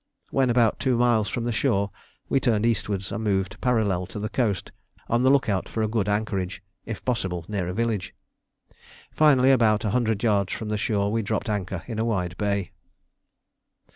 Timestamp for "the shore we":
1.43-2.39, 10.69-11.21